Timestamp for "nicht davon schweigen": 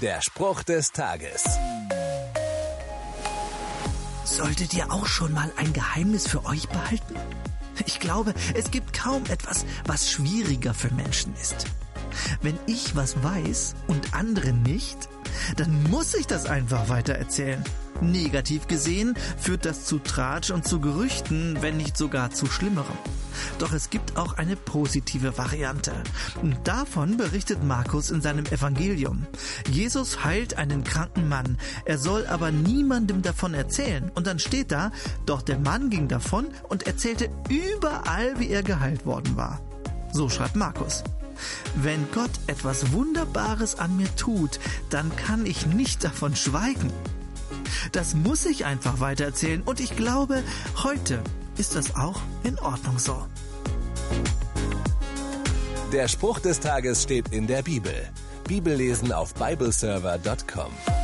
45.66-46.92